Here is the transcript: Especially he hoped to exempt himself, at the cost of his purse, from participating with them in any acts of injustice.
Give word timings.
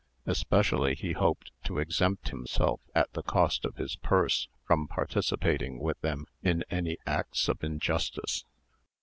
Especially 0.25 0.95
he 0.95 1.11
hoped 1.11 1.51
to 1.63 1.77
exempt 1.77 2.29
himself, 2.29 2.81
at 2.95 3.13
the 3.13 3.21
cost 3.21 3.65
of 3.65 3.75
his 3.75 3.97
purse, 3.97 4.47
from 4.65 4.87
participating 4.87 5.77
with 5.77 6.01
them 6.01 6.25
in 6.41 6.63
any 6.71 6.97
acts 7.05 7.47
of 7.47 7.63
injustice. 7.63 8.43